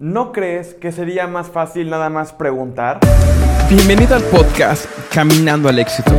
[0.00, 3.00] ¿No crees que sería más fácil nada más preguntar?
[3.68, 6.12] Bienvenido al podcast Caminando al Éxito.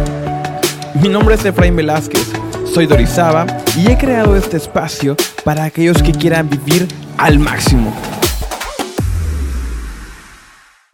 [1.01, 2.29] Mi nombre es Efraín Velázquez,
[2.65, 3.45] soy Dorizaba
[3.77, 5.15] y he creado este espacio
[5.45, 7.93] para aquellos que quieran vivir al máximo.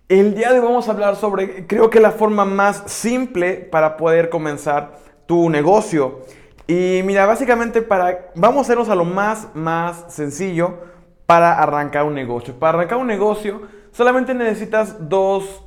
[0.08, 3.98] El día de hoy vamos a hablar sobre, creo que la forma más simple para
[3.98, 6.20] poder comenzar tu negocio.
[6.68, 10.94] Y mira, básicamente para, vamos a hacernos a lo más, más sencillo
[11.26, 12.54] para arrancar un negocio.
[12.56, 13.62] Para arrancar un negocio
[13.92, 15.64] solamente necesitas dos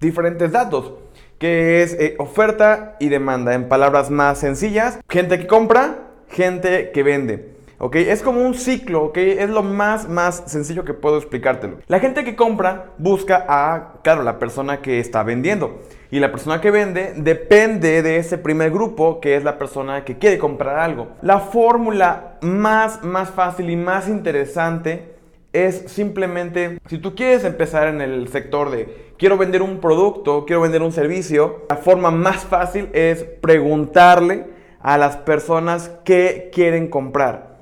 [0.00, 0.92] diferentes datos,
[1.38, 3.54] que es eh, oferta y demanda.
[3.54, 7.53] En palabras más sencillas, gente que compra, gente que vende.
[7.78, 7.96] ¿Ok?
[7.96, 9.16] Es como un ciclo, ¿ok?
[9.16, 11.78] Es lo más, más sencillo que puedo explicártelo.
[11.86, 15.80] La gente que compra busca a, claro, la persona que está vendiendo.
[16.10, 20.16] Y la persona que vende depende de ese primer grupo, que es la persona que
[20.18, 21.08] quiere comprar algo.
[21.22, 25.14] La fórmula más, más fácil y más interesante
[25.52, 30.62] es simplemente, si tú quieres empezar en el sector de quiero vender un producto, quiero
[30.62, 34.46] vender un servicio, la forma más fácil es preguntarle
[34.80, 37.53] a las personas que quieren comprar.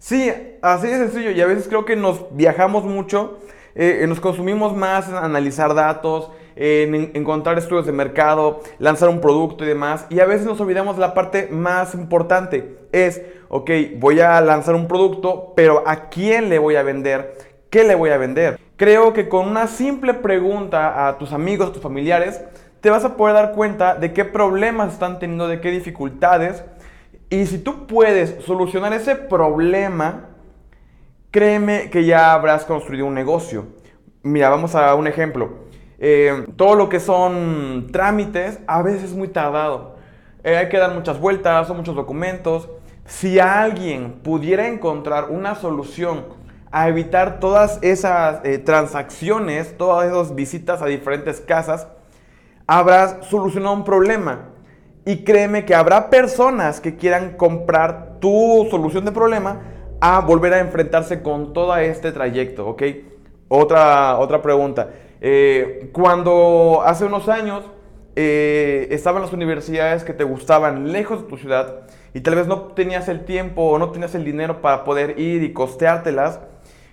[0.00, 1.30] Sí, así de sencillo.
[1.30, 3.38] Y a veces creo que nos viajamos mucho,
[3.74, 9.62] eh, nos consumimos más en analizar datos, en encontrar estudios de mercado, lanzar un producto
[9.62, 10.06] y demás.
[10.08, 12.78] Y a veces nos olvidamos la parte más importante.
[12.92, 17.36] Es, ok, voy a lanzar un producto, pero ¿a quién le voy a vender?
[17.68, 18.58] ¿Qué le voy a vender?
[18.76, 22.42] Creo que con una simple pregunta a tus amigos, a tus familiares,
[22.80, 26.64] te vas a poder dar cuenta de qué problemas están teniendo, de qué dificultades
[27.30, 30.30] y si tú puedes solucionar ese problema,
[31.30, 33.66] créeme que ya habrás construido un negocio.
[34.22, 35.70] Mira, vamos a un ejemplo.
[36.00, 39.96] Eh, todo lo que son trámites a veces es muy tardado.
[40.42, 42.68] Eh, hay que dar muchas vueltas, son muchos documentos.
[43.04, 46.24] Si alguien pudiera encontrar una solución
[46.72, 51.86] a evitar todas esas eh, transacciones, todas esas visitas a diferentes casas,
[52.66, 54.49] habrás solucionado un problema.
[55.04, 59.60] Y créeme que habrá personas que quieran comprar tu solución de problema
[60.00, 62.82] a volver a enfrentarse con todo este trayecto, ¿ok?
[63.48, 64.90] Otra, otra pregunta.
[65.20, 67.64] Eh, cuando hace unos años
[68.16, 71.82] eh, estaban las universidades que te gustaban lejos de tu ciudad
[72.14, 75.42] y tal vez no tenías el tiempo o no tenías el dinero para poder ir
[75.42, 76.40] y costeártelas,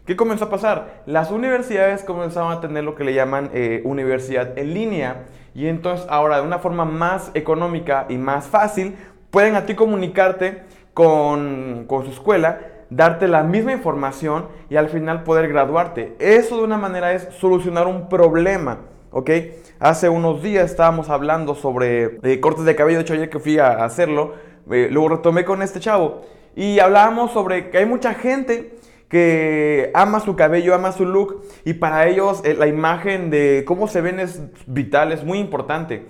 [0.07, 1.03] ¿qué comenzó a pasar?
[1.05, 6.07] Las universidades comenzaban a tener lo que le llaman eh, universidad en línea y entonces
[6.09, 8.95] ahora de una forma más económica y más fácil
[9.29, 10.63] pueden a ti comunicarte
[10.93, 12.59] con, con su escuela,
[12.89, 16.15] darte la misma información y al final poder graduarte.
[16.19, 18.79] Eso de una manera es solucionar un problema.
[19.11, 19.29] ¿ok?
[19.79, 23.59] Hace unos días estábamos hablando sobre eh, cortes de cabello, de hecho ayer que fui
[23.59, 24.35] a hacerlo,
[24.71, 26.21] eh, lo retomé con este chavo
[26.55, 28.77] y hablábamos sobre que hay mucha gente
[29.09, 33.87] que ama su cabello, ama su look y para ellos eh, la imagen de cómo
[33.87, 36.05] se ven es vital, es muy importante.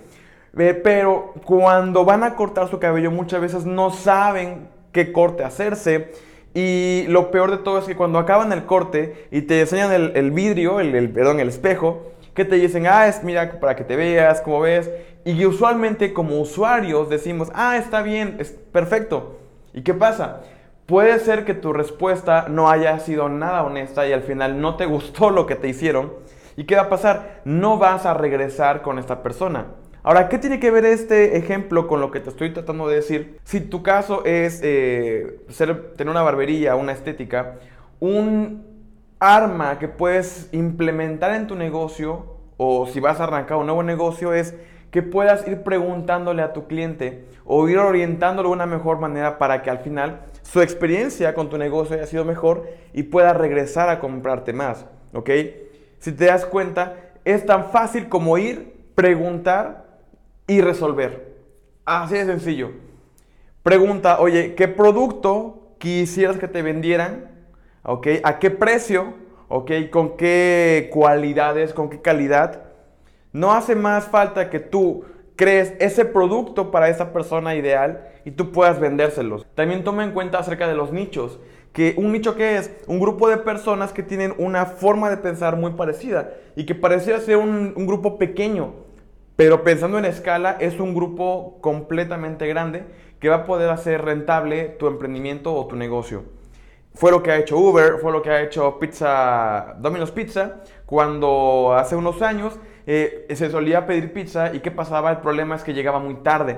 [0.56, 6.10] Eh, pero cuando van a cortar su cabello muchas veces no saben qué corte hacerse
[6.54, 10.30] y lo peor de todo es que cuando acaban el corte y te enseñan el,
[10.30, 14.40] vidrio, el, perdón, el espejo, que te dicen, ah, es mira para que te veas,
[14.40, 14.90] como ves.
[15.24, 19.38] Y usualmente como usuarios decimos, ah, está bien, es perfecto.
[19.74, 20.40] ¿Y qué pasa?
[20.88, 24.86] Puede ser que tu respuesta no haya sido nada honesta y al final no te
[24.86, 26.14] gustó lo que te hicieron.
[26.56, 27.42] ¿Y qué va a pasar?
[27.44, 29.66] No vas a regresar con esta persona.
[30.02, 33.38] Ahora, ¿qué tiene que ver este ejemplo con lo que te estoy tratando de decir?
[33.44, 35.40] Si tu caso es eh,
[35.98, 37.56] tener una barbería, una estética,
[38.00, 38.64] un
[39.18, 44.32] arma que puedes implementar en tu negocio o si vas a arrancar un nuevo negocio
[44.32, 44.54] es
[44.90, 49.60] que puedas ir preguntándole a tu cliente o ir orientándolo de una mejor manera para
[49.62, 54.00] que al final su experiencia con tu negocio haya sido mejor y pueda regresar a
[54.00, 55.28] comprarte más, ¿ok?
[55.98, 59.84] Si te das cuenta, es tan fácil como ir, preguntar
[60.46, 61.36] y resolver.
[61.84, 62.70] Así de sencillo.
[63.62, 67.30] Pregunta, oye, ¿qué producto quisieras que te vendieran?
[67.82, 68.06] ¿Ok?
[68.22, 69.12] ¿A qué precio?
[69.48, 69.70] ¿Ok?
[69.90, 71.74] ¿Con qué cualidades?
[71.74, 72.62] ¿Con qué calidad?
[73.32, 75.04] No hace más falta que tú
[75.38, 79.46] crees ese producto para esa persona ideal y tú puedas vendérselos.
[79.54, 81.38] También toma en cuenta acerca de los nichos.
[81.72, 85.56] Que un nicho que es un grupo de personas que tienen una forma de pensar
[85.56, 88.72] muy parecida y que pareciera ser un, un grupo pequeño,
[89.36, 92.84] pero pensando en escala es un grupo completamente grande
[93.20, 96.24] que va a poder hacer rentable tu emprendimiento o tu negocio.
[96.94, 101.74] Fue lo que ha hecho Uber, fue lo que ha hecho Pizza, Domino's Pizza, cuando
[101.78, 102.58] hace unos años
[102.90, 105.10] eh, se solía pedir pizza y ¿qué pasaba?
[105.10, 106.56] El problema es que llegaba muy tarde.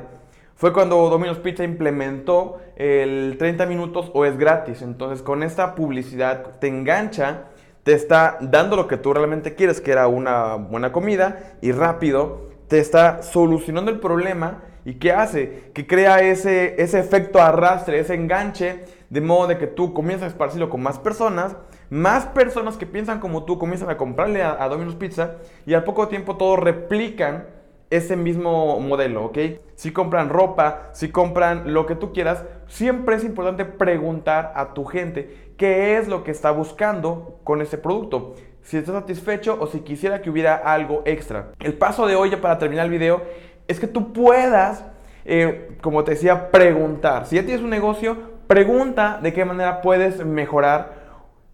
[0.55, 4.81] Fue cuando Domino's Pizza implementó el 30 minutos o es gratis.
[4.81, 7.47] Entonces con esta publicidad te engancha,
[7.83, 12.51] te está dando lo que tú realmente quieres, que era una buena comida y rápido,
[12.69, 15.73] te está solucionando el problema y ¿qué hace?
[15.75, 20.31] Que crea ese, ese efecto arrastre, ese enganche, de modo de que tú comienzas a
[20.31, 21.57] esparcirlo con más personas,
[21.91, 25.85] más personas que piensan como tú comienzan a comprarle a, a Domino's Pizza y al
[25.85, 27.45] poco tiempo todos replican
[27.91, 29.39] ese mismo modelo, ¿ok?
[29.75, 34.85] Si compran ropa, si compran lo que tú quieras, siempre es importante preguntar a tu
[34.85, 38.37] gente qué es lo que está buscando con ese producto.
[38.63, 41.49] Si está satisfecho o si quisiera que hubiera algo extra.
[41.59, 43.23] El paso de hoy, ya para terminar el video,
[43.67, 44.85] es que tú puedas,
[45.25, 47.27] eh, como te decía, preguntar.
[47.27, 48.17] Si ya tienes un negocio,
[48.47, 51.00] pregunta de qué manera puedes mejorar.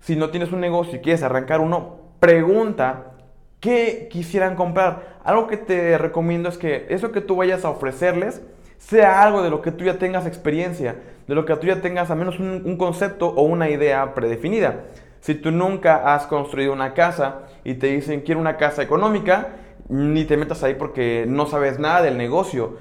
[0.06, 3.14] Si no tienes un negocio y quieres arrancar uno, pregunta
[3.58, 5.19] qué quisieran comprar.
[5.25, 8.41] Algo que te recomiendo es que eso que tú vayas a ofrecerles
[8.79, 10.94] sea algo de lo que tú ya tengas experiencia,
[11.26, 14.85] de lo que tú ya tengas al menos un, concepto o una idea predefinida.
[15.19, 19.56] Si tú nunca has construido una casa y te dicen quiero una casa económica,
[19.88, 22.76] ni te metas ahí porque no sabes nada del negocio.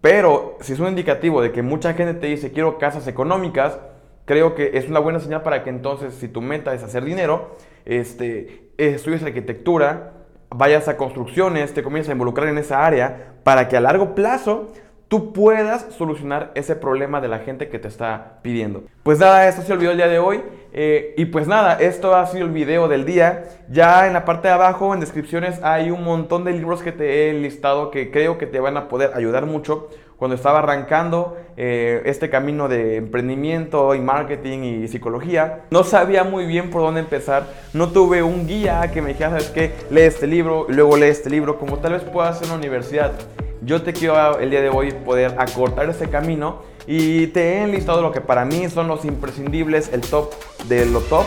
[0.00, 3.80] Pero si es un indicativo de que mucha gente te dice quiero casas económicas,
[4.26, 7.56] creo que es una buena señal para que entonces si tu meta es hacer dinero,
[7.86, 10.12] este, estudies arquitectura,
[10.50, 14.72] vayas a construcciones, te comiences a involucrar en esa área para que a largo plazo
[15.08, 18.84] tú puedas solucionar ese problema de la gente que te está pidiendo.
[19.02, 20.42] Pues nada, esto ha sido el día de hoy.
[20.72, 23.44] Eh, y pues nada, esto ha sido el video del día.
[23.70, 27.30] Ya en la parte de abajo, en descripciones, hay un montón de libros que te
[27.30, 29.88] he listado que creo que te van a poder ayudar mucho.
[30.18, 36.46] Cuando estaba arrancando eh, este camino de emprendimiento y marketing y psicología, no sabía muy
[36.46, 37.46] bien por dónde empezar.
[37.74, 39.72] No tuve un guía que me dijera, ¿sabes qué?
[39.90, 42.56] Lee este libro y luego lee este libro, como tal vez pueda hacer en la
[42.56, 43.12] universidad.
[43.60, 48.00] Yo te quiero el día de hoy poder acortar ese camino y te he enlistado
[48.00, 50.32] lo que para mí son los imprescindibles, el top
[50.66, 51.26] de lo top.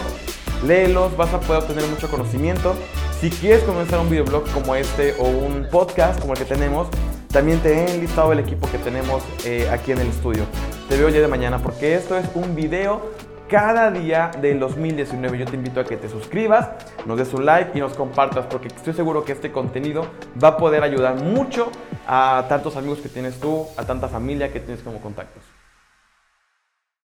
[0.66, 2.74] Léelos, vas a poder obtener mucho conocimiento.
[3.20, 6.88] Si quieres comenzar un videoblog como este o un podcast como el que tenemos,
[7.32, 10.44] también te he enlistado el equipo que tenemos eh, aquí en el estudio.
[10.88, 13.12] Te veo día de mañana porque esto es un video
[13.48, 15.38] cada día del 2019.
[15.38, 16.70] Yo te invito a que te suscribas,
[17.06, 20.08] nos des un like y nos compartas porque estoy seguro que este contenido
[20.42, 21.72] va a poder ayudar mucho
[22.08, 25.59] a tantos amigos que tienes tú, a tanta familia que tienes como contactos.